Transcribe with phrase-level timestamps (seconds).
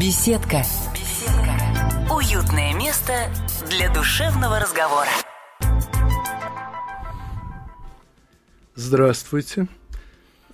[0.00, 0.62] Беседка.
[0.94, 1.52] Беседка.
[2.10, 3.12] Уютное место
[3.68, 5.10] для душевного разговора.
[8.74, 9.68] Здравствуйте.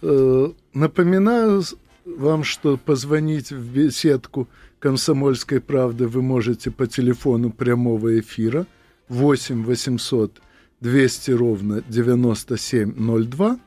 [0.02, 1.62] Э, напоминаю
[2.04, 4.48] вам, что позвонить в беседку
[4.80, 8.66] «Комсомольской правды» вы можете по телефону прямого эфира
[9.08, 10.42] 8 800
[10.80, 13.60] 200 ровно 9702.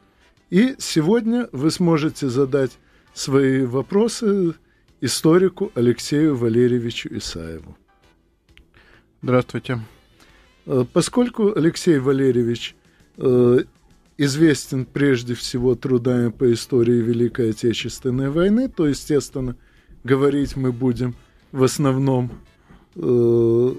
[0.50, 2.72] И сегодня вы сможете задать
[3.14, 4.56] свои вопросы
[5.02, 7.76] историку Алексею Валерьевичу Исаеву.
[9.22, 9.80] Здравствуйте.
[10.68, 12.76] Э, поскольку Алексей Валерьевич
[13.18, 13.60] э,
[14.18, 19.58] известен прежде всего трудами по истории Великой Отечественной войны, то, естественно,
[20.04, 21.16] говорить мы будем
[21.52, 22.32] в основном
[22.96, 23.74] э,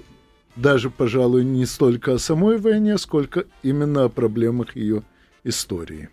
[0.57, 5.03] даже, пожалуй, не столько о самой войне, сколько именно о проблемах ее
[5.43, 6.09] истории.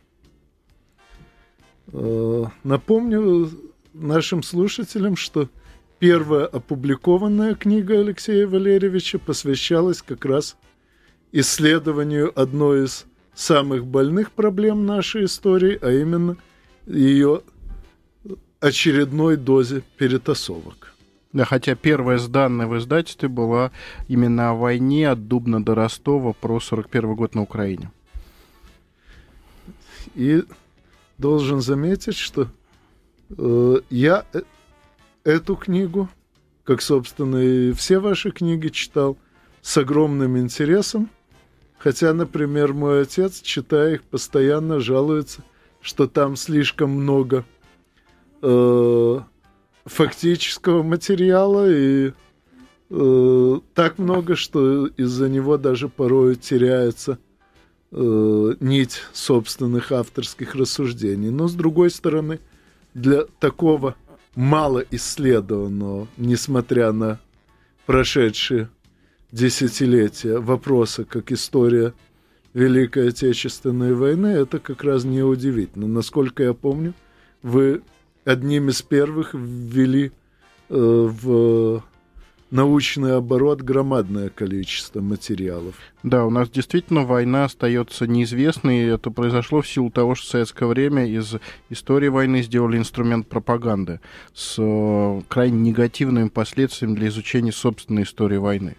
[1.93, 3.51] Э, напомню
[3.93, 5.49] нашим слушателям, что
[5.99, 10.57] первая опубликованная книга Алексея Валерьевича посвящалась как раз
[11.33, 16.37] исследованию одной из самых больных проблем нашей истории, а именно
[16.87, 17.43] ее
[18.61, 20.95] очередной дозе перетасовок.
[21.33, 23.71] Да, хотя первая сданная в издательстве была
[24.09, 27.93] именно о войне от Дубна до Ростова про 41 год на Украине.
[30.17, 30.43] И
[31.19, 32.49] должен заметить, что
[33.91, 34.43] я э,
[35.25, 36.09] эту книгу,
[36.65, 39.17] как, собственно, и все ваши книги читал
[39.63, 41.09] с огромным интересом–
[41.81, 45.43] Хотя, например, мой отец, читая их, постоянно жалуется,
[45.81, 47.47] что там слишком много
[48.43, 49.21] э,
[49.87, 52.13] фактического материала и
[52.91, 57.19] э, так много, что из-за него даже порой теряется
[57.93, 61.31] э, нить собственных авторских рассуждений.
[61.31, 62.41] Но с другой стороны,
[62.95, 63.97] для такого
[64.35, 67.19] мало исследованного, несмотря на
[67.87, 68.69] прошедшие
[69.33, 71.93] десятилетия вопроса, как история
[72.53, 75.87] Великой Отечественной войны, это как раз неудивительно.
[75.87, 76.95] Насколько я помню,
[77.43, 77.83] вы
[78.25, 80.13] одним из первых ввели
[80.69, 81.83] э, в
[82.51, 85.75] научный оборот громадное количество материалов.
[86.03, 90.31] Да, у нас действительно война остается неизвестной, и это произошло в силу того, что в
[90.31, 91.35] советское время из
[91.69, 94.01] истории войны сделали инструмент пропаганды
[94.35, 98.77] с э, крайне негативными последствиями для изучения собственной истории войны.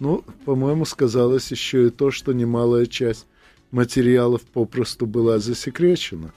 [0.00, 3.26] Ну, по-моему, сказалось еще и то, что немалая часть
[3.70, 6.32] материалов попросту была засекречена.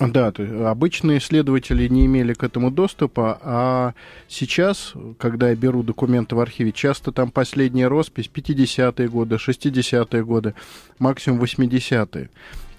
[0.00, 3.94] Да, то есть обычные исследователи не имели к этому доступа, а
[4.28, 10.54] сейчас, когда я беру документы в архиве, часто там последняя роспись 50-е годы, 60-е годы,
[10.98, 12.30] максимум 80-е.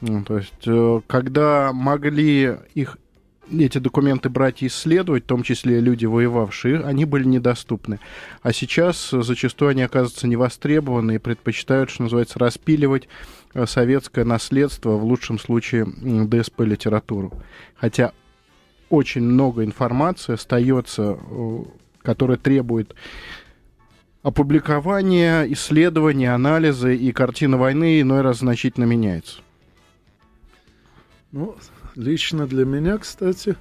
[0.01, 2.97] Ну, то есть, э, когда могли их
[3.51, 7.99] эти документы брать и исследовать, в том числе люди, воевавшие, они были недоступны.
[8.41, 13.07] А сейчас зачастую они оказываются невостребованы и предпочитают, что называется, распиливать
[13.65, 17.33] советское наследство, в лучшем случае ДСП-литературу.
[17.75, 18.13] Хотя
[18.89, 21.59] очень много информации остается, э,
[22.01, 22.95] которая требует
[24.23, 29.41] опубликования, исследования, анализа, и картина войны иной раз значительно меняется.
[31.31, 31.55] Ну,
[31.95, 33.55] лично для меня, кстати,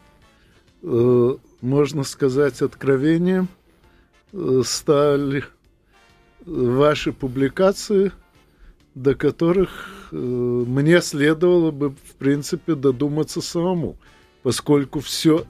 [0.82, 3.48] э, можно сказать, откровением
[4.32, 5.44] э, стали
[6.46, 8.12] ваши публикации,
[9.02, 13.96] до которых э, мне следовало бы, в принципе, додуматься самому,
[14.42, 15.44] поскольку все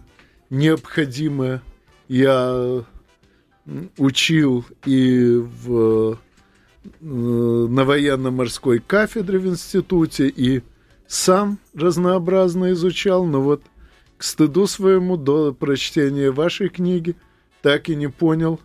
[0.50, 1.62] необходимое
[2.08, 2.84] я
[3.96, 6.18] учил и в,
[7.00, 10.62] на военно-морской кафедре в институте, и
[11.06, 13.62] сам разнообразно изучал, но вот
[14.18, 17.16] к стыду своему до прочтения вашей книги
[17.62, 18.60] так и не понял,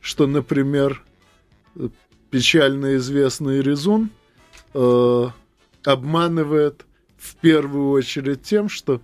[0.00, 1.02] что, например,
[2.30, 4.10] печально известный Резун
[4.74, 5.26] э,
[5.84, 9.00] обманывает в первую очередь тем, что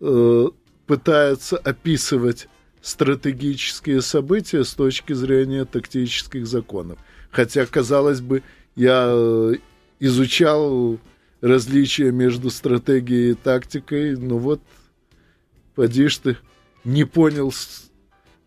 [0.00, 0.46] э,
[0.86, 2.48] пытается описывать
[2.82, 6.98] стратегические события с точки зрения тактических законов.
[7.30, 8.42] Хотя, казалось бы,
[8.76, 9.54] я э,
[10.00, 10.98] изучал
[11.40, 14.16] различия между стратегией и тактикой.
[14.16, 14.60] Ну вот,
[15.74, 16.36] поди ты,
[16.84, 17.52] не понял,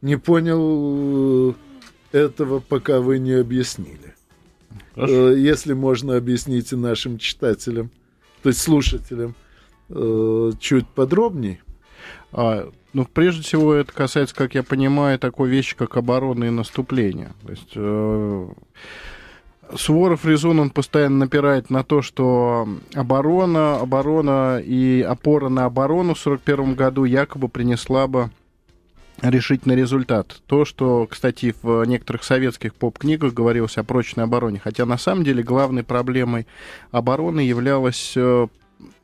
[0.02, 1.54] не понял э,
[2.12, 4.17] этого, пока вы не объяснили.
[4.98, 5.32] Хорошо.
[5.32, 7.92] Э, если можно, объясните нашим читателям,
[8.42, 9.36] то есть слушателям,
[9.90, 11.60] э, чуть подробнее.
[12.32, 17.34] А, ну, прежде всего, это касается, как я понимаю, такой вещи, как оборона и наступление.
[17.46, 18.48] То есть э,
[19.76, 26.26] Суворов Резун, он постоянно напирает на то, что оборона, оборона и опора на оборону в
[26.26, 28.32] 1941 году якобы принесла бы
[29.22, 30.42] решительный результат.
[30.48, 35.44] То, что, кстати, в некоторых советских поп-книгах говорилось о прочной обороне, хотя на самом деле
[35.44, 36.48] главной проблемой
[36.92, 38.48] обороны являлось э,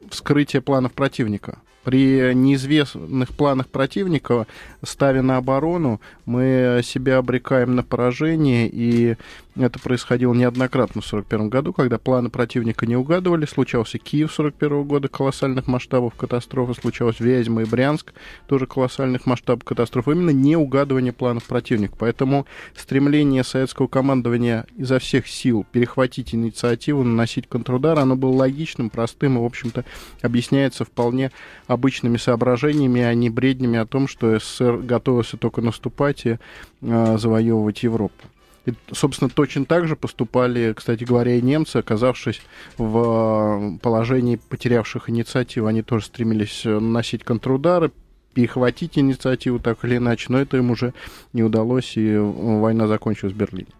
[0.10, 1.60] вскрытие планов противника.
[1.84, 4.48] При неизвестных планах противника,
[4.84, 9.16] ставя на оборону, мы себя обрекаем на поражение, и
[9.56, 13.46] это происходило неоднократно в 1941 году, когда планы противника не угадывали.
[13.46, 18.14] Случался Киев 1941 года, колоссальных масштабов катастрофы, случалось Вязьма и Брянск,
[18.48, 20.12] тоже колоссальных масштабов катастрофы.
[20.12, 21.96] Именно не угадывание планов противника.
[22.00, 29.38] Поэтому стремление советского командования изо всех сил перехватить инициативу, наносить контрудар, оно было логичным, простым
[29.38, 29.86] и, в общем-то,
[30.24, 31.32] объясняется вполне
[31.74, 36.38] обычными соображениями, а не бреднями о том, что СССР готовился только наступать и
[36.82, 38.24] э, завоевывать Европу.
[38.66, 42.42] И, собственно, точно так же поступали, кстати говоря, и немцы, оказавшись
[42.78, 45.68] в а, положении потерявших инициативу.
[45.68, 47.92] Они тоже стремились наносить контрудары,
[48.34, 50.94] перехватить инициативу так или иначе, но это им уже
[51.34, 53.72] не удалось, и война закончилась в Берлине.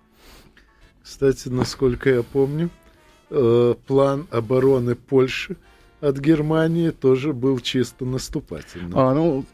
[1.02, 2.70] Кстати, насколько я помню,
[3.30, 5.58] э, план обороны Польши
[6.04, 8.92] от Германии тоже был чисто наступательным.
[8.94, 9.46] А, ну,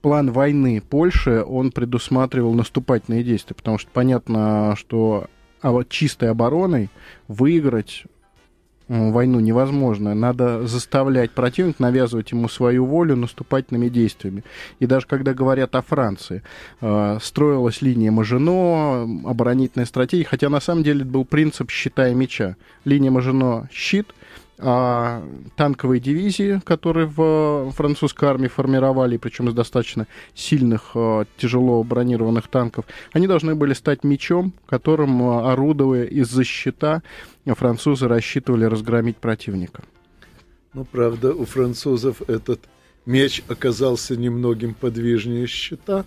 [0.00, 5.26] план войны Польши, он предусматривал наступательные действия, потому что понятно, что
[5.62, 6.88] а чистой обороной
[7.28, 8.04] выиграть
[8.88, 10.14] войну невозможно.
[10.14, 14.42] Надо заставлять противника, навязывать ему свою волю наступательными действиями.
[14.80, 16.42] И даже когда говорят о Франции,
[16.80, 22.14] э, строилась линия Мажино, оборонительная стратегия, хотя на самом деле это был принцип щита и
[22.14, 22.56] меча.
[22.84, 24.08] Линия Мажино— щит,
[24.62, 25.22] а
[25.56, 32.84] танковые дивизии, которые в французской армии формировали, причем из достаточно сильных, а, тяжело бронированных танков,
[33.12, 37.02] они должны были стать мечом, которым, а, орудуя из-за щита,
[37.46, 39.82] французы рассчитывали разгромить противника.
[40.74, 42.60] Ну, правда, у французов этот
[43.06, 46.04] меч оказался немногим подвижнее щита.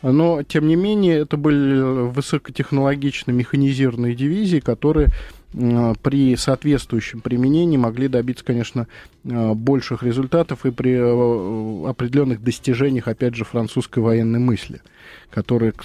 [0.00, 8.08] Но, тем не менее, это были высокотехнологично механизированные дивизии, которые Э, при соответствующем применении могли
[8.08, 8.86] добиться, конечно,
[9.24, 14.82] э, больших результатов и при э, определенных достижениях, опять же, французской военной мысли,
[15.30, 15.84] которая, к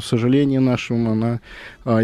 [0.00, 1.40] сожалению нашему, она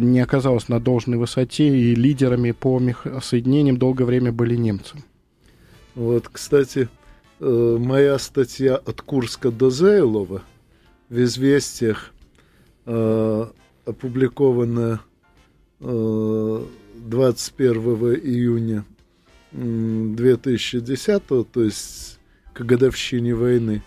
[0.01, 2.83] не оказалась на должной высоте, и лидерами по
[3.23, 4.97] соединениям долгое время были немцы.
[5.95, 6.89] Вот, кстати,
[7.39, 10.43] моя статья «От Курска до Зейлова»
[11.09, 12.13] в «Известиях»
[12.85, 14.99] опубликованная
[17.09, 17.77] 21
[18.23, 18.85] июня
[19.53, 22.19] 2010, то есть
[22.53, 23.83] к годовщине войны,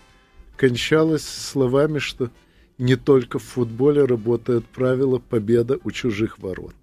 [0.56, 2.30] кончалась словами, что
[2.78, 6.74] не только в футболе работает правило «победа у чужих ворот».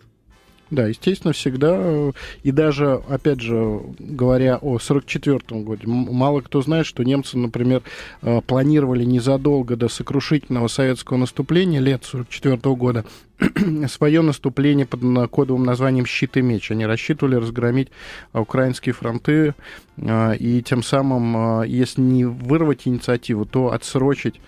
[0.72, 2.14] Да, естественно, всегда.
[2.44, 7.84] И даже, опять же, говоря о 1944 году, мало кто знает, что немцы, например,
[8.22, 13.06] э, планировали незадолго до сокрушительного советского наступления лет 1944 года
[13.90, 16.72] свое наступление под кодовым названием «Щит и меч».
[16.72, 17.90] Они рассчитывали разгромить
[18.32, 19.56] украинские фронты
[19.98, 24.40] э, и тем самым, э, если не вырвать инициативу, то отсрочить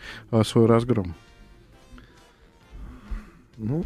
[0.45, 1.15] свой разгром.
[3.57, 3.83] Ну,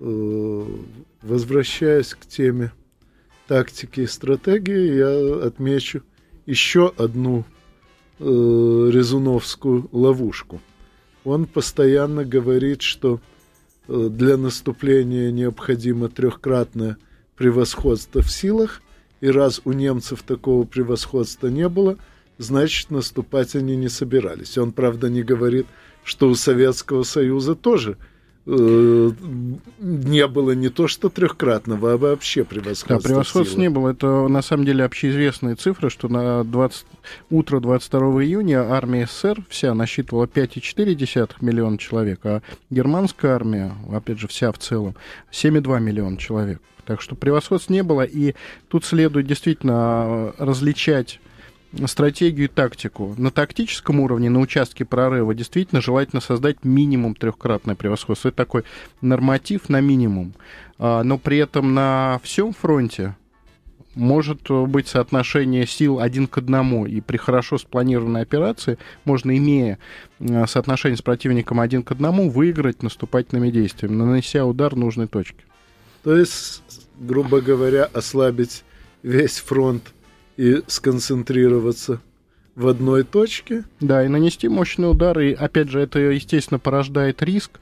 [0.00, 2.72] возвращаясь к теме
[3.46, 6.02] тактики и стратегии, я отмечу
[6.46, 7.44] еще одну
[8.18, 10.60] э, резуновскую ловушку.
[11.24, 13.20] Он постоянно говорит, что
[13.88, 16.96] э, для наступления необходимо трехкратное
[17.36, 18.80] превосходство в силах,
[19.20, 21.98] и раз у немцев такого превосходства не было,
[22.38, 24.56] значит наступать они не собирались.
[24.56, 25.66] Он, правда, не говорит,
[26.04, 28.09] что у Советского Союза тоже– Э,
[28.46, 32.96] не было не то что трехкратного, а вообще превосходства.
[32.96, 33.90] Да, превосходства не было.
[33.90, 36.86] Это на самом деле общеизвестные цифры, что на 20...
[37.30, 44.26] утро 22 июня армия СССР вся насчитывала 5,4 миллиона человек, а германская армия, опять же,
[44.26, 44.94] вся в целом,
[45.30, 46.60] 7,2 миллиона человек.
[46.86, 48.34] Так что превосходств не было, и
[48.68, 51.20] тут следует действительно различать
[51.86, 53.14] стратегию и тактику.
[53.16, 58.28] На тактическом уровне, на участке прорыва, действительно желательно создать минимум трехкратное превосходство.
[58.28, 58.64] Это такой
[59.00, 60.34] норматив на минимум.
[60.78, 63.16] А, но при этом на всем фронте
[63.94, 69.78] может быть соотношение сил один к одному, и при хорошо спланированной операции можно, имея
[70.20, 75.44] а, соотношение с противником один к одному, выиграть наступательными действиями, нанеся удар нужной точки.
[76.02, 76.62] То есть,
[76.98, 78.64] грубо говоря, ослабить
[79.02, 79.92] весь фронт
[80.36, 82.00] и сконцентрироваться
[82.54, 83.64] в одной точке.
[83.80, 85.18] Да, и нанести мощный удар.
[85.18, 87.60] И, опять же, это, естественно, порождает риск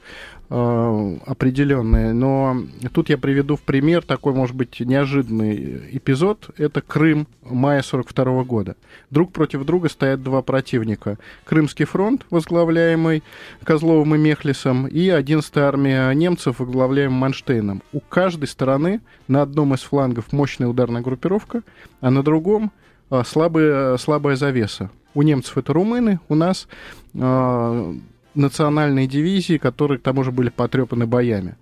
[0.49, 2.11] определенные.
[2.13, 6.49] Но тут я приведу в пример такой, может быть, неожиданный эпизод.
[6.57, 8.75] Это Крым мая 42 года.
[9.11, 11.17] Друг против друга стоят два противника.
[11.45, 13.23] Крымский фронт, возглавляемый
[13.63, 17.83] Козловым и Мехлисом, и 11-я армия немцев, возглавляемая Манштейном.
[17.93, 21.61] У каждой стороны на одном из флангов мощная ударная группировка,
[22.01, 22.71] а на другом
[23.11, 24.89] э, слабая, слабая завеса.
[25.13, 26.67] У немцев это румыны, у нас
[27.13, 27.93] э,
[28.39, 31.55] национальные дивизии, которые к тому же были потрепаны боями.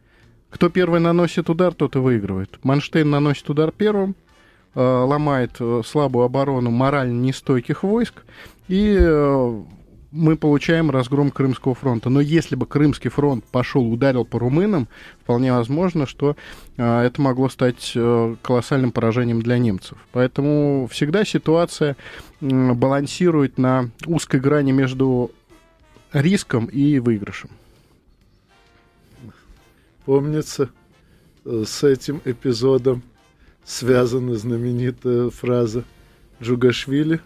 [0.50, 2.60] Кто первый наносит удар, тот и выигрывает.
[2.64, 4.16] Манштейн наносит удар первым,
[4.76, 8.24] э, ломает э, слабую оборону морально нестойких войск,
[8.70, 9.62] и э,
[10.12, 12.10] мы получаем разгром Крымского фронта.
[12.10, 14.88] Но если бы Крымский фронт пошел, ударил по румынам,
[15.22, 16.38] вполне возможно, что
[16.78, 17.92] это могло стать
[18.42, 19.98] колоссальным поражением для немцев.
[20.14, 21.98] Поэтому всегда ситуация
[22.40, 25.32] балансирует на узкой грани между
[26.14, 27.50] риском и выигрышем.
[30.06, 30.70] Помнится,
[31.46, 33.04] э, с этим эпизодом
[33.66, 35.84] связана знаменитая фраза
[36.42, 37.20] Джугашвили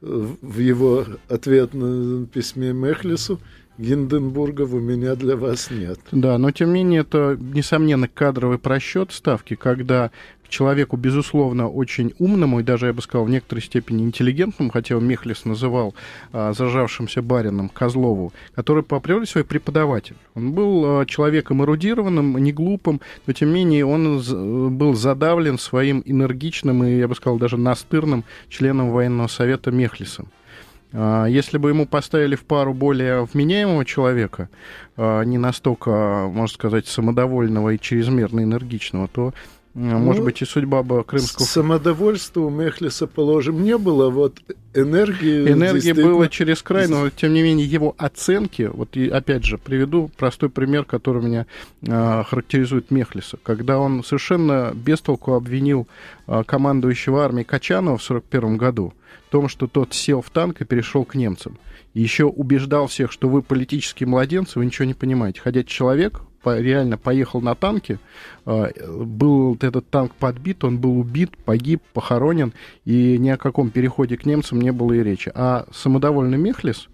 [0.00, 3.40] в его ответном письме Мехлису
[3.78, 6.00] Гинденбургов у меня для вас нет.
[6.12, 10.10] Да, но тем не менее это, несомненно, кадровый просчет ставки, когда
[10.48, 15.04] человеку, безусловно, очень умному и даже, я бы сказал, в некоторой степени интеллигентному, хотя его
[15.04, 15.94] Мехлис называл
[16.32, 20.16] а, зажавшимся барином Козлову, который по априори свой преподаватель.
[20.34, 26.02] Он был а, человеком эрудированным, не глупым, но тем не менее он был задавлен своим
[26.04, 30.28] энергичным и, я бы сказал, даже настырным членом военного совета Мехлисом.
[30.98, 34.48] А, если бы ему поставили в пару более вменяемого человека,
[34.96, 35.90] а, не настолько,
[36.32, 39.34] можно сказать, самодовольного и чрезмерно энергичного, то
[39.78, 41.44] ну, Может быть, и судьба бы крымского...
[41.44, 44.38] Самодовольства у Мехлиса, положим, не было, вот
[44.72, 45.52] энергии...
[45.52, 48.70] Энергии было через край, но, тем не менее, его оценки...
[48.72, 51.46] Вот, и, опять же, приведу простой пример, который меня
[51.82, 53.36] э, характеризует Мехлиса.
[53.42, 55.86] Когда он совершенно без толку обвинил
[56.26, 58.94] э, командующего армией Качанова в 1941 году
[59.30, 61.58] том, что тот сел в танк и перешел к немцам.
[61.94, 65.40] И еще убеждал всех, что вы политические младенцы, вы ничего не понимаете.
[65.40, 67.98] Хотя человек реально поехал на танке,
[68.44, 72.52] а, был этот танк подбит, он был убит, погиб, похоронен,
[72.84, 75.30] и ни о каком переходе к немцам не было и речи.
[75.34, 76.88] А самодовольный Мехлис,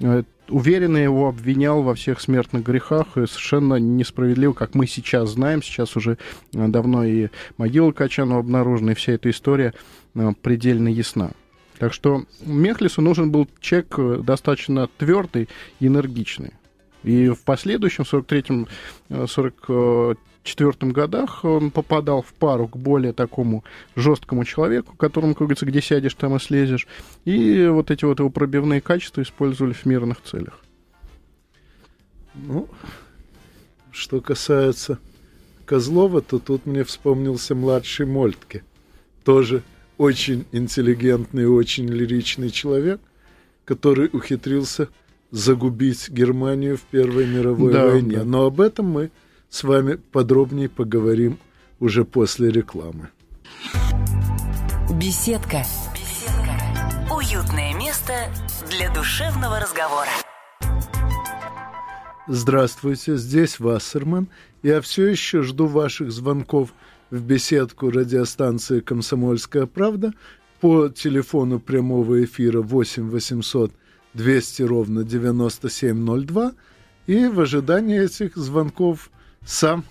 [0.00, 5.62] э, уверенно его обвинял во всех смертных грехах, и совершенно несправедливо, как мы сейчас знаем,
[5.62, 6.18] сейчас уже
[6.54, 9.74] э, давно и могила Качанова обнаружена, и вся эта история
[10.14, 11.30] э, предельно ясна.
[11.80, 15.48] Так что Мехлису нужен был человек достаточно твердый
[15.80, 16.52] и энергичный.
[17.04, 18.68] И в последующем, в 43-м,
[19.26, 23.64] 44 годах он попадал в пару к более такому
[23.96, 26.86] жесткому человеку, которому, как говорится, где сядешь, там и слезешь.
[27.24, 30.62] И вот эти вот его пробивные качества использовали в мирных целях.
[32.34, 32.68] Ну,
[33.90, 34.98] что касается
[35.64, 38.64] Козлова, то тут мне вспомнился младший Мольтке.
[39.24, 39.62] Тоже
[40.00, 43.02] очень интеллигентный, очень лиричный человек,
[43.66, 44.88] который ухитрился
[45.30, 48.16] загубить Германию в Первой мировой да, войне.
[48.16, 48.24] Да.
[48.24, 49.10] Но об этом мы
[49.50, 51.38] с вами подробнее поговорим
[51.80, 53.10] уже после рекламы.
[54.98, 55.64] Беседка.
[55.92, 57.14] Беседка.
[57.14, 58.14] Уютное место
[58.70, 60.08] для душевного разговора.
[62.26, 64.28] Здравствуйте, здесь Вассерман.
[64.62, 66.72] Я все еще жду ваших звонков
[67.10, 70.12] в беседку радиостанции «Комсомольская правда»
[70.60, 73.72] по телефону прямого эфира 8 800
[74.14, 76.52] 200 ровно 9702.
[77.06, 79.10] И в ожидании этих звонков
[79.44, 79.84] сам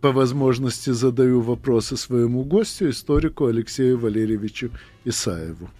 [0.00, 4.70] по возможности задаю вопросы своему гостю, историку Алексею Валерьевичу
[5.04, 5.70] Исаеву.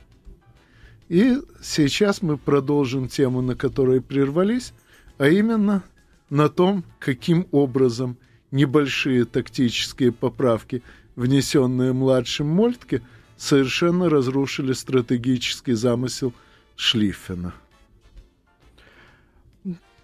[1.09, 4.73] И сейчас мы продолжим тему, на которой прервались,
[5.19, 5.83] а именно
[6.31, 8.17] на том, каким образом
[8.52, 10.82] небольшие тактические поправки,
[11.16, 13.02] внесенные младшим Мольтке,
[13.37, 16.32] совершенно разрушили стратегический замысел–
[16.76, 17.54] Шлиффена.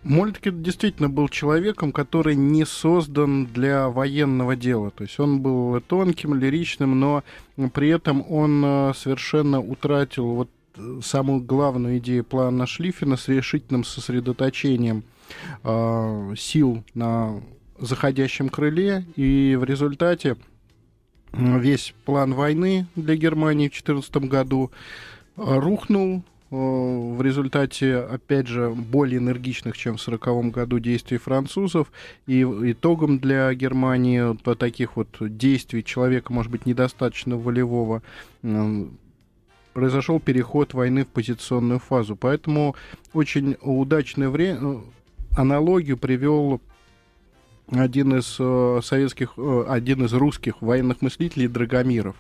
[0.04, 4.90] Мольтке действительно был человеком, который не создан для военного дела.
[4.92, 7.24] То есть он был тонким, лиричным, но
[7.74, 13.82] при этом он э, совершенно утратил вот э, самую главную идею плана Шлиффена с решительным
[13.82, 15.02] сосредоточением
[15.64, 17.42] э, сил на
[17.78, 20.36] заходящем крыле, и в результате
[21.32, 24.70] весь план войны для Германии в 2014 году
[25.36, 31.92] рухнул, Э, в результате, опять же, более энергичных, чем в 1940 году действий французов.
[32.26, 38.02] И итогом для Германии таких вот действий человека, может быть, недостаточно волевого,
[38.42, 38.86] э,
[39.74, 42.16] произошел переход войны в позиционную фазу.
[42.16, 42.74] Поэтому
[43.12, 44.80] очень удачное время,
[45.36, 46.60] аналогию привел
[47.70, 52.16] один из э, советских, э, один из русских военных мыслителей Драгомиров,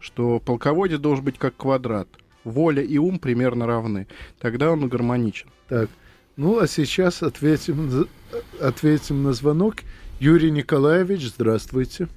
[0.00, 2.08] что полководец должен быть как квадрат.
[2.44, 4.06] Воля и ум примерно равны.
[4.38, 5.48] Тогда он гармоничен.
[5.68, 5.90] Так,
[6.36, 8.08] ну а сейчас ответим,
[8.60, 9.76] ответим на звонок.
[10.20, 12.08] Юрий Николаевич, здравствуйте.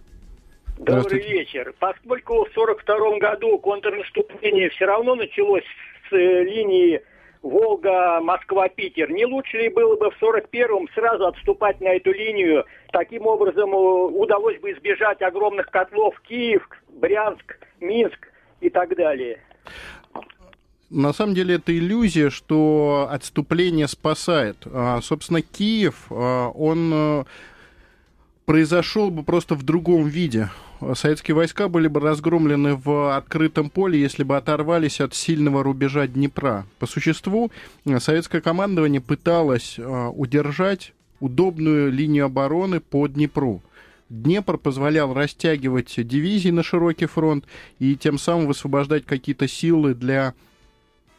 [0.78, 1.74] Добрый вечер.
[1.80, 5.64] Поскольку в 1942 году контрнаступление все равно началось
[6.10, 6.14] с
[7.44, 12.66] э, линии Волга-Москва-Питер, не лучше ли было бы в 41-м сразу отступать на эту линию?
[12.92, 18.28] Таким образом э, удалось бы избежать огромных котлов Киев, Брянск, Минск
[18.62, 19.40] и так далее.
[20.90, 24.58] На самом деле это иллюзия, что отступление спасает.
[24.66, 27.24] А, собственно, Киев, а, он э,
[28.46, 30.50] произошел бы просто в другом виде.
[30.96, 36.66] Советские войска были бы разгромлены в открытом поле, если бы оторвались от сильного рубежа Днепра.
[36.80, 37.52] По существу,
[38.00, 43.62] советское командование пыталось а, удержать удобную линию обороны по Днепру.
[44.10, 47.46] Днепр позволял растягивать дивизии на широкий фронт
[47.80, 50.34] и тем самым высвобождать какие-то силы для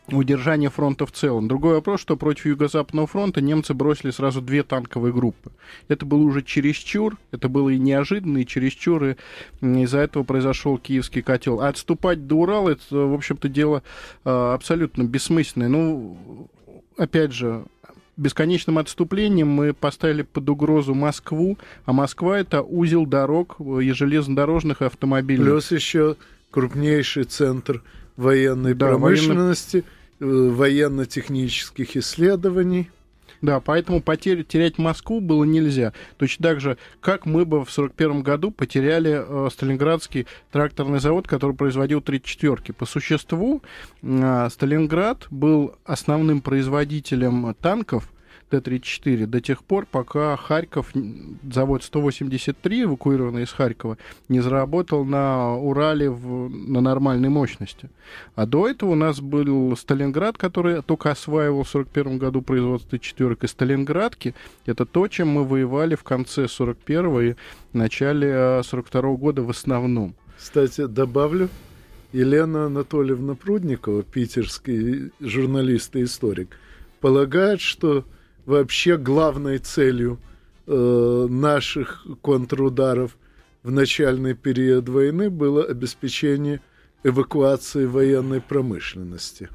[0.09, 1.49] удержания фронта в целом.
[1.49, 5.53] Другой вопрос, что против Юго-Западного фронта немцы бросили сразу две танковые группы.
[5.89, 9.17] Это было уже чересчур, это было и неожиданно, и чересчур, и
[9.63, 11.61] из-за этого произошел киевский котел.
[11.61, 13.83] А отступать до Урала, это, в общем-то, дело
[14.25, 15.69] а, абсолютно бессмысленное.
[15.69, 16.49] Ну,
[16.97, 17.65] опять же,
[18.17, 24.87] бесконечным отступлением мы поставили под угрозу Москву, а Москва это узел дорог и железнодорожных и
[24.87, 25.43] автомобилей.
[25.43, 26.17] Плюс еще
[26.51, 27.83] крупнейший центр
[28.17, 29.85] военной да, промышленности,
[30.21, 30.49] военно...
[30.49, 32.91] Э, военно-технических исследований.
[33.45, 35.93] Да, поэтому потерь, терять Москву было нельзя.
[36.17, 41.55] Точно так же, как мы бы в 1941 году потеряли э, Сталинградский тракторный завод, который
[41.55, 42.73] производил 34-ки.
[42.73, 43.61] По существу,
[44.01, 48.11] э, Сталинград был основным производителем танков
[48.61, 50.93] Т-34 до тех пор, пока Харьков,
[51.51, 57.91] завод 183, эвакуированный из Харькова, не заработал на Урале в, на нормальной мощности.
[58.35, 63.45] А до этого у нас был Сталинград, который только осваивал в 41 году производство четверок.
[63.45, 64.35] И Сталинградки—
[64.67, 67.35] это то, чем мы воевали в конце 41 и
[67.73, 70.15] начале 42 -го года в основном.
[70.37, 71.49] Кстати, добавлю,
[72.13, 76.57] Елена Анатольевна Прудникова, питерский журналист и историк,
[77.01, 78.05] полагает, что
[78.47, 80.19] вообще главной целью
[80.67, 83.17] э, наших контрударов
[83.63, 86.61] в начальный период войны было обеспечение
[87.03, 89.49] эвакуации военной промышленности.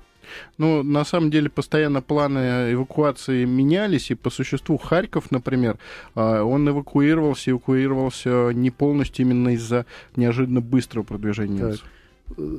[0.57, 5.79] Ну, на самом деле, постоянно планы эвакуации менялись, и по существу Харьков, например,
[6.13, 11.85] а, он эвакуировался, эвакуировался не полностью именно из-за неожиданно быстрого продвижения немцев.
[12.37, 12.57] Э,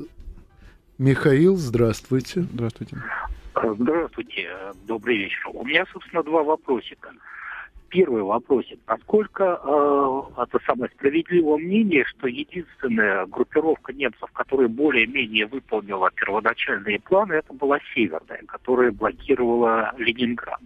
[0.98, 2.46] Михаил, здравствуйте.
[2.52, 2.98] Здравствуйте.
[3.62, 4.48] Здравствуйте,
[4.86, 5.50] добрый вечер.
[5.52, 7.10] У меня, собственно, два вопросика.
[7.88, 8.78] Первый вопросик.
[8.86, 17.34] Насколько э, это самое справедливое мнение, что единственная группировка немцев, которая более-менее выполнила первоначальные планы,
[17.34, 20.60] это была Северная, которая блокировала Ленинград.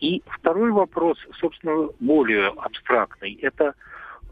[0.00, 3.34] И второй вопрос, собственно, более абстрактный.
[3.42, 3.74] Это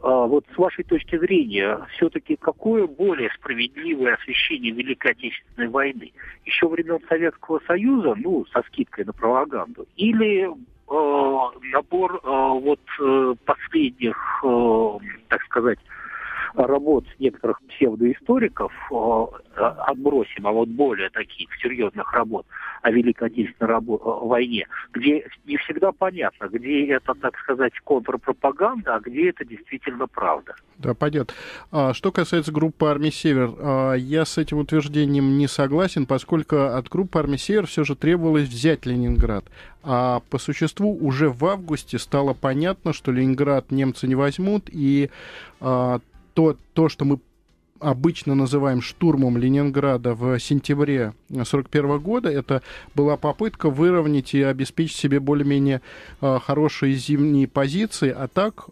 [0.01, 6.11] вот с вашей точки зрения, все-таки какое более справедливое освещение Великой Отечественной войны?
[6.45, 10.49] Еще времен Советского Союза, ну, со скидкой на пропаганду, или э,
[11.73, 14.97] набор э, вот э, последних, э,
[15.29, 15.79] так сказать,
[16.55, 18.71] работ некоторых псевдоисториков
[19.55, 22.45] отбросим, а вот более таких серьезных работ
[22.81, 28.99] о Великой Отечественной рабо- войне, где не всегда понятно, где это, так сказать, контрпропаганда, а
[28.99, 30.55] где это действительно правда.
[30.77, 31.33] Да, пойдет.
[31.71, 36.87] А, что касается группы армии «Север», а, я с этим утверждением не согласен, поскольку от
[36.87, 39.45] группы армии «Север» все же требовалось взять Ленинград.
[39.83, 45.09] А по существу уже в августе стало понятно, что Ленинград немцы не возьмут, и
[45.59, 45.99] а,
[46.37, 47.19] то, то, что мы
[47.79, 52.61] обычно называем штурмом Ленинграда в сентябре 1941 года, это
[52.93, 55.81] была попытка выровнять и обеспечить себе более-менее
[56.21, 58.67] э, хорошие зимние позиции, а так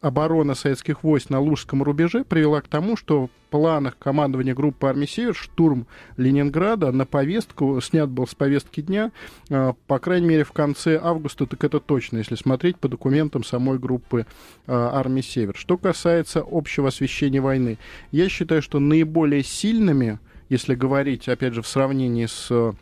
[0.00, 5.06] оборона советских войск на Лужском рубеже привела к тому, что в планах командования группы армии
[5.06, 5.86] «Север» штурм
[6.16, 9.12] Ленинграда на повестку, снят был с повестки дня,
[9.50, 13.78] э, по крайней мере, в конце августа, так это точно, если смотреть по документам самой
[13.78, 14.26] группы
[14.66, 15.56] э, армии «Север».
[15.56, 17.76] Что касается общего освещения войны,
[18.10, 22.72] я считаю, что наиболее сильными, если говорить, опять же, в сравнении с э,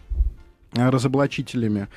[0.75, 1.89] разоблачителями,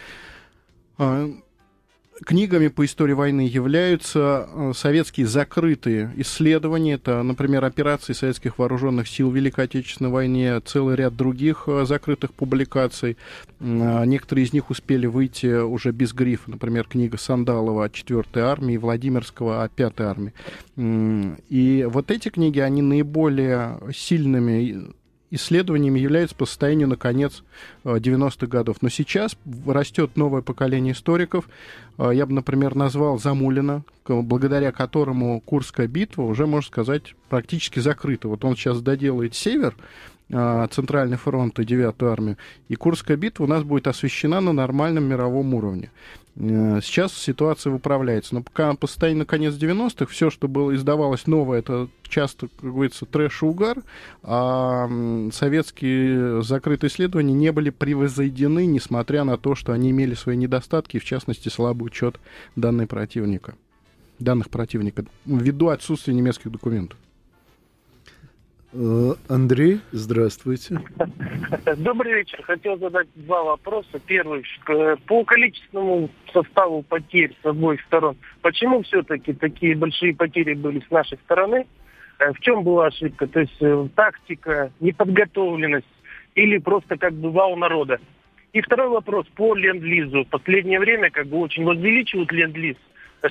[2.26, 6.94] книгами по истории войны являются э, советские закрытые исследования.
[6.94, 12.34] Это, например, операции советских вооруженных сил в Великой Отечественной войне, целый ряд других э, закрытых
[12.34, 13.18] публикаций.
[13.60, 16.52] А некоторые из них успели выйти уже без грифа.
[16.52, 20.34] Например, книга Сандалова о 4-й армии, Владимирского о 5-й армии.
[21.50, 24.94] И вот эти книги, они наиболее сильными
[25.32, 27.44] исследованиями является по состоянию на конец
[27.84, 28.78] 90-х э, годов.
[28.82, 31.50] Но сейчас растет новое поколение историков.
[31.98, 38.28] Э, я бы, например, назвал Замулина, благодаря которому Курская битва уже, можно сказать, практически закрыта.
[38.28, 39.76] Вот он сейчас доделает север,
[40.30, 45.06] э, Центральный фронт и 9-ю армию, и Курская битва у нас будет освещена на нормальном
[45.06, 45.92] мировом уровне.
[46.36, 48.36] Э, сейчас ситуация выправляется.
[48.36, 53.06] Но пока по состоянию конец 90-х все, что было издавалось новое, это часто, как говорится,
[53.06, 53.84] трэш и угар,
[54.24, 54.90] а
[55.32, 61.06] советские закрытые исследования не были превозойдены, несмотря на то, что они имели свои недостатки, в
[61.06, 62.20] частности, слабый учет
[62.56, 63.56] данных противника,
[64.20, 66.98] данных противника, ввиду отсутствия немецких документов.
[68.74, 70.80] Э, Андрей, здравствуйте.
[71.78, 72.42] Добрый вечер.
[72.44, 74.00] Хотел задать два вопроса.
[74.06, 74.46] Первый.
[75.08, 81.18] По количественному составу потерь с обоих сторон, почему все-таки такие большие потери были с нашей
[81.26, 81.68] стороны?
[82.20, 83.28] Э, в чем была ошибка?
[83.28, 85.88] То есть э, тактика, неподготовленность
[86.36, 88.00] или просто как бы вау народа?
[88.54, 90.24] И второй вопрос по ленд-лизу.
[90.24, 92.78] В последнее время как бы очень возвеличивают ленд-лиз.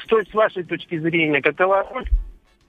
[0.04, 2.06] Что с вашей точки зрения, какова роль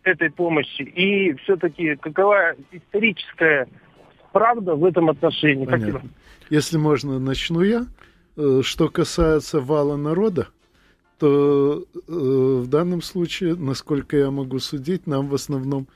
[0.03, 3.67] этой помощи и все-таки какова историческая
[4.31, 5.65] правда в этом отношении?
[5.65, 5.99] Понятно.
[5.99, 6.13] Спасибо.
[6.49, 7.85] Если можно, начну я.
[8.37, 10.47] Э, что касается вала народа,
[11.19, 15.87] то э, в данном случае, насколько я могу судить, нам в основном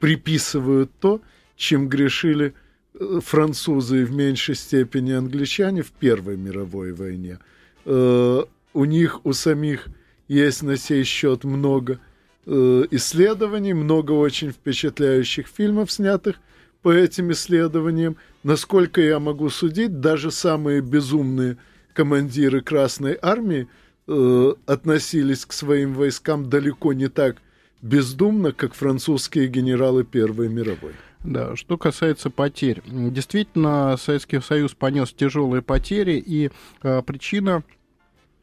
[0.00, 1.20] приписывают то,
[1.56, 2.54] чем грешили
[2.94, 7.38] э, французы и в меньшей степени англичане в Первой мировой войне.
[7.86, 9.86] У них, у самих
[10.26, 12.00] есть на сей счет много
[12.46, 16.36] Э, исследований, много очень впечатляющих фильмов, снятых
[16.82, 18.16] по этим исследованиям.
[18.42, 21.56] Насколько я могу судить, даже самые безумные
[21.94, 23.66] командиры Красной Армии
[24.06, 27.36] э, относились к своим войскам далеко не так
[27.80, 30.92] бездумно, как французские генералы Первой мировой.
[31.20, 32.82] Да, что касается потерь.
[32.86, 36.50] Действительно, Советский Союз понес тяжелые потери, и
[36.82, 37.62] э, причина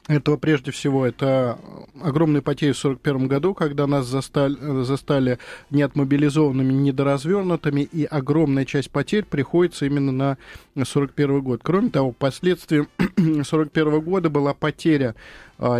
[0.08, 1.58] этого прежде всего это
[2.00, 5.38] огромные потери в 1941 году, когда нас застали, застали
[5.70, 10.30] неотмобилизованными, недоразвернутыми, и огромная часть потерь приходится именно на
[10.74, 11.60] 1941 год.
[11.62, 15.14] Кроме того, последствием 1941 года была потеря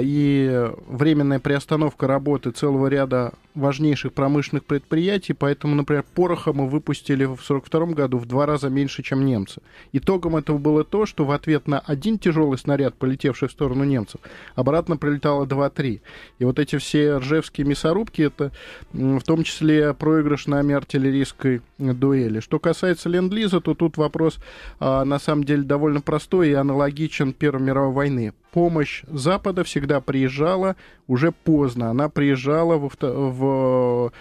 [0.01, 7.35] и временная приостановка работы целого ряда важнейших промышленных предприятий, поэтому, например, пороха мы выпустили в
[7.35, 9.61] 1942 году в два раза меньше, чем немцы.
[9.93, 14.21] Итогом этого было то, что в ответ на один тяжелый снаряд, полетевший в сторону немцев,
[14.55, 16.01] обратно прилетало 2-3.
[16.39, 18.53] И вот эти все ржевские мясорубки, это
[18.93, 22.41] в том числе проигрыш нами артиллерийской дуэли.
[22.41, 24.39] Что касается Ленд-Лиза, то тут вопрос
[24.79, 30.77] а, на самом деле довольно простой и аналогичен Первой мировой войны помощь Запада всегда приезжала
[31.09, 31.91] уже поздно.
[31.91, 34.13] Она приезжала в, в,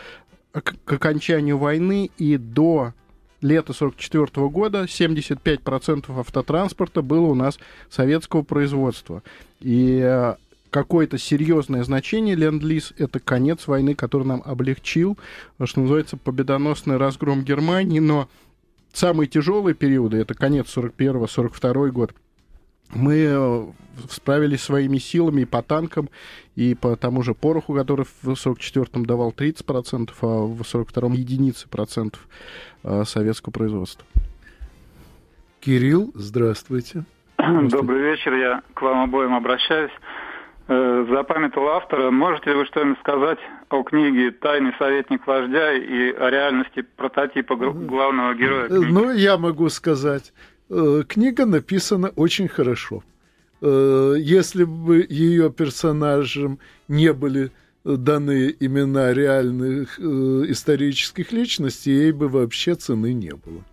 [0.53, 2.93] к окончанию войны и до
[3.41, 9.21] лета 44 года 75% автотранспорта было у нас советского производства.
[9.59, 10.35] И э,
[10.69, 15.17] какое-то серьезное значение Ленд-Лиз— это конец войны, который нам облегчил,
[15.63, 18.29] что называется, победоносный разгром Германии, но
[18.93, 22.13] самые тяжелые периоды— это конец 41-42 год—
[22.93, 23.65] мы э,
[24.09, 26.09] справились своими силами и по танкам,
[26.55, 32.27] и по тому же пороху, который в 44-м давал 30%, а в 42-м единицы процентов
[32.83, 34.05] э, советского производства.
[35.59, 37.03] Кирилл, здравствуйте.
[37.37, 37.77] здравствуйте.
[37.77, 39.91] Добрый вечер, я к вам обоим обращаюсь.
[40.67, 42.11] Э, запамятовал автора.
[42.11, 48.33] Можете ли вы что-нибудь сказать о книге «Тайный советник вождя» и о реальности прототипа главного
[48.35, 48.67] героя?
[48.67, 48.91] Книги?
[48.91, 50.31] Ну, я могу сказать.
[50.73, 53.03] Э, книга написана очень хорошо.
[53.61, 57.51] Э, если бы ее персонажам не были
[57.83, 60.03] даны имена реальных э,
[60.47, 63.65] исторических личностей, ей бы вообще цены не было.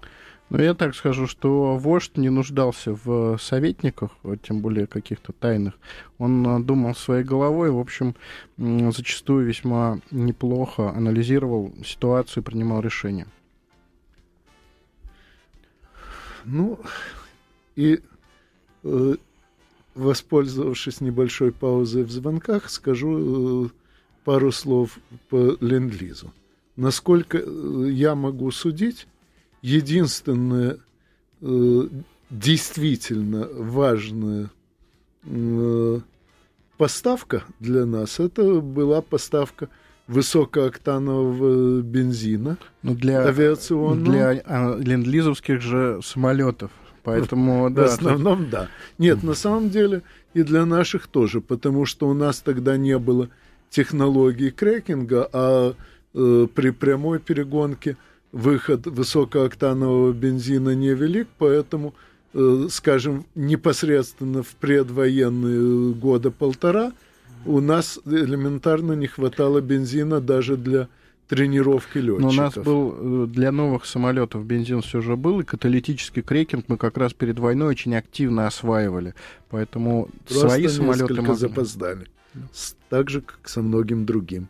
[0.50, 4.10] Но я так скажу, что вождь не нуждался в советниках,
[4.42, 5.74] тем более каких-то тайных.
[6.18, 8.16] Он думал своей головой, в общем,
[8.56, 13.26] зачастую весьма неплохо анализировал ситуацию и принимал решения.
[16.50, 16.80] Ну,
[17.76, 18.00] и
[18.82, 19.14] э,
[19.94, 23.68] воспользовавшись небольшой паузой в звонках, скажу э,
[24.24, 26.32] пару слов по ленд-лизу.
[26.76, 29.06] Насколько э, я могу судить,
[29.60, 30.78] единственное
[31.42, 31.88] э,
[32.30, 34.50] действительно важное
[35.24, 36.00] э,
[36.78, 39.68] поставка для нас, это была поставка
[40.08, 44.10] высокооктанового бензина Ну, для, авиационного.
[44.10, 46.70] для а, ленд-лизовских же самолетов.
[47.04, 48.68] Поэтому, В да, основном, да.
[48.98, 50.02] Нет, на самом деле
[50.34, 53.28] и для наших тоже, потому что у нас тогда не было
[53.70, 55.74] технологии крекинга, а
[56.14, 57.96] э, при прямой перегонке
[58.32, 61.94] выход высокооктанового бензина невелик, поэтому,
[62.34, 66.92] э, скажем, непосредственно в предвоенные года полтора
[67.46, 70.88] у нас элементарно не хватало бензина даже для
[71.28, 72.20] тренировки летчиков.
[72.22, 76.64] Но у нас был э, для новых самолетов бензин все же был, и каталитический крекинг
[76.68, 79.14] мы как раз перед войной очень активно осваивали.
[79.50, 81.36] Поэтому Просто свои самолеты несколько могли.
[81.36, 82.06] запоздали.
[82.88, 84.48] Так же, как со многим другим.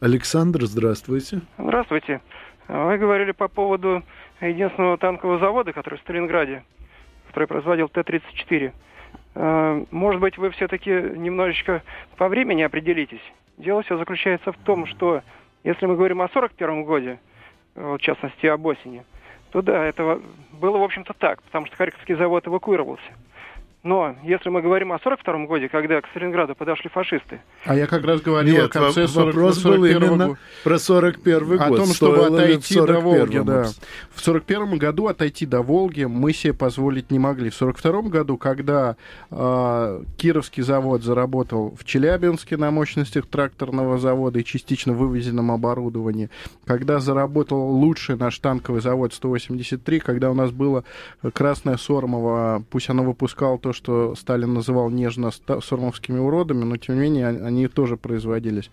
[0.00, 1.42] Alександр, здравствуйте.
[1.58, 2.20] Здравствуйте.
[2.68, 4.02] Вы говорили по поводу
[4.40, 6.64] единственного танкового завода, который в Сталинграде,
[7.28, 8.72] который производил Т-34.
[9.34, 11.82] Э, Может быть, вы все-таки немножечко
[12.16, 13.22] по времени определитесь.
[13.56, 15.22] Дело все заключается в том, что
[15.64, 17.18] если мы говорим о 41 годе,
[17.74, 19.04] э, в частности об осени,
[19.50, 20.20] то да, это
[20.52, 23.10] было, в общем-то, так, потому что Харьковский завод эвакуировался.
[23.84, 28.04] Но если мы говорим о 42 годе, когда к Сталинграду подошли фашисты, А я как
[28.04, 30.38] раз говорил о Нет, конце во- 40 вопрос был 41 именно года.
[30.64, 31.76] про 41 О год.
[31.78, 33.64] том, чтобы Стоило отойти до 41-м Волги, да.
[34.10, 37.50] В 41 году отойти до Волги мы себе позволить не могли.
[37.50, 38.96] В 42 году, когда
[39.30, 46.30] э, Кировский завод заработал в Челябинске на мощностях тракторного завода и частично вывезенном оборудовании,
[46.66, 50.82] когда заработал лучший наш танковый завод 183, когда у нас было
[51.32, 57.02] Красное Сормово, пусть оно выпускало то, что Сталин называл нежно сормовскими уродами, но тем не
[57.02, 58.70] менее они- тоже производились.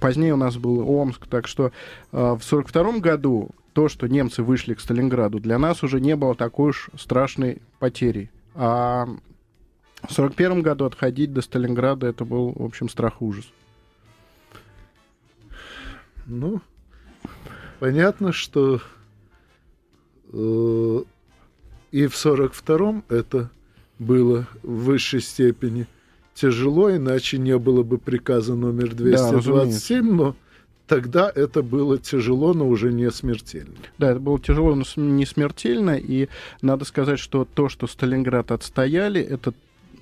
[0.00, 1.72] Позднее у нас был Омск, так что
[2.12, 6.34] э, в 42 году то, что немцы вышли к Сталинграду, для нас уже не было
[6.34, 8.30] такой уж страшной потери.
[8.54, 9.06] А
[10.08, 13.44] в 41 году отходить до Сталинграда это был, в общем, страх ужас.
[16.24, 16.62] Ну,
[17.78, 18.80] понятно, что
[20.32, 21.02] э,
[21.92, 23.50] и в 42-м это
[24.04, 25.86] было в высшей степени
[26.34, 30.36] тяжело, иначе не было бы приказа номер 227, но
[30.86, 33.74] тогда это было тяжело, но уже не смертельно.
[33.98, 35.96] Да, это было тяжело, но не смертельно.
[35.96, 36.28] И
[36.60, 39.54] надо сказать, что то, что Сталинград отстояли, это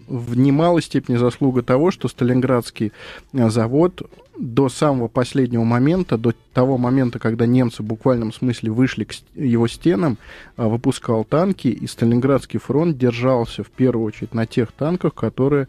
[0.09, 2.93] в немалой степени заслуга того, что Сталинградский
[3.33, 4.03] э, завод
[4.39, 9.69] до самого последнего момента, до того момента, когда немцы в буквальном смысле вышли к его
[9.69, 10.19] стенам,
[10.57, 15.69] э, выпускал танки, и Сталинградский фронт держался в первую очередь на тех танках, которые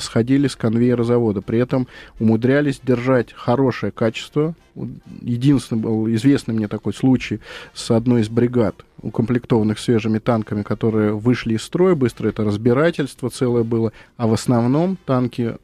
[0.00, 1.42] сходили с конвейера завода.
[1.42, 1.88] При этом
[2.20, 4.54] умудрялись держать хорошее качество.
[5.20, 7.40] Единственный был известный мне такой случай
[7.72, 12.28] с одной из бригад, укомплектованных свежими танками, которые вышли из строя быстро.
[12.28, 13.92] Это разбирательство целое было.
[14.16, 15.56] А в основном танки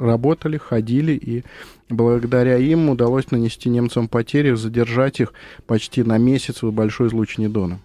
[0.00, 1.44] работали, ходили, и
[1.88, 5.32] благодаря им удалось нанести немцам потери, задержать их
[5.66, 7.80] почти на месяц в большой излучине Дона.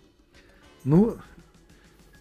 [0.84, 1.15] Ну,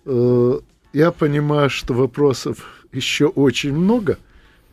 [0.06, 0.58] э,
[0.92, 4.18] я понимаю, что вопросов еще очень много,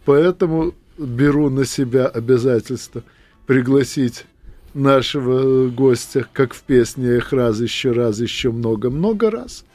[0.05, 3.03] поэтому беру на себя обязательство
[3.45, 4.25] пригласить
[4.73, 9.65] нашего гостя, как в песне «Эх, раз, еще раз, еще много-много раз».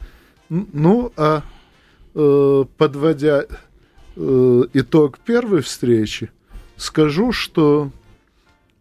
[0.49, 1.43] Ну, а
[2.15, 3.45] э, подводя
[4.15, 6.31] э, итог первой встречи,
[6.77, 7.91] скажу, что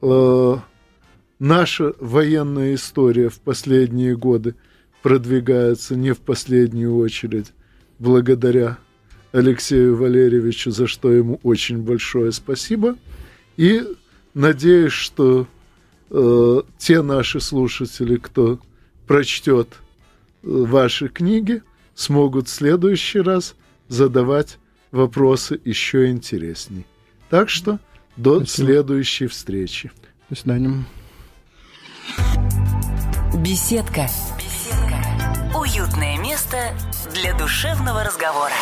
[0.00, 0.56] э,
[1.38, 4.54] наша военная история в последние годы
[5.02, 7.52] продвигается не в последнюю очередь
[7.98, 8.78] благодаря
[9.32, 12.96] Алексею Валерьевичу, за что ему очень большое спасибо.
[13.56, 13.82] И
[14.34, 15.46] надеюсь, что
[16.10, 18.58] э, те наши слушатели, кто
[19.06, 19.74] прочтет э,
[20.42, 21.62] ваши книги,
[21.94, 23.54] смогут в следующий раз
[23.88, 24.58] задавать
[24.90, 26.86] вопросы еще интересней.
[27.30, 27.78] Так что
[28.16, 28.66] до Спасибо.
[28.66, 29.90] следующей встречи.
[30.30, 30.84] До свидания.
[33.34, 34.08] Беседка.
[34.38, 35.58] Беседка.
[35.58, 36.56] Уютное место
[37.14, 38.54] для душевного разговора.